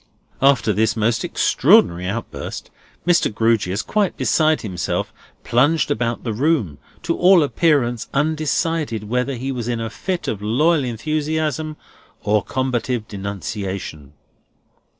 [0.51, 2.71] '"After this most extraordinary outburst,
[3.05, 3.31] Mr.
[3.31, 9.67] Grewgious, quite beside himself, plunged about the room, to all appearance undecided whether he was
[9.67, 11.77] in a fit of loyal enthusiasm,
[12.21, 14.13] or combative denunciation.